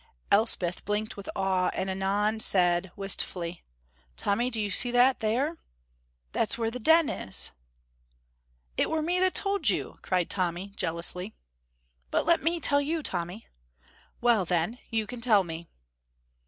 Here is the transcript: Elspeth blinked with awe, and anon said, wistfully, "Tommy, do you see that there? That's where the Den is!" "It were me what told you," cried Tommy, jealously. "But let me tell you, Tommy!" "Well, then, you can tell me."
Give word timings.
Elspeth 0.31 0.83
blinked 0.83 1.15
with 1.15 1.29
awe, 1.35 1.69
and 1.75 1.87
anon 1.87 2.39
said, 2.39 2.91
wistfully, 2.95 3.63
"Tommy, 4.17 4.49
do 4.49 4.59
you 4.59 4.71
see 4.71 4.89
that 4.89 5.19
there? 5.19 5.57
That's 6.31 6.57
where 6.57 6.71
the 6.71 6.79
Den 6.79 7.07
is!" 7.07 7.51
"It 8.77 8.89
were 8.89 9.03
me 9.03 9.19
what 9.21 9.35
told 9.35 9.69
you," 9.69 9.99
cried 10.01 10.27
Tommy, 10.27 10.69
jealously. 10.75 11.35
"But 12.09 12.25
let 12.25 12.41
me 12.41 12.59
tell 12.59 12.81
you, 12.81 13.03
Tommy!" 13.03 13.47
"Well, 14.21 14.43
then, 14.43 14.79
you 14.89 15.05
can 15.05 15.21
tell 15.21 15.43
me." 15.43 15.69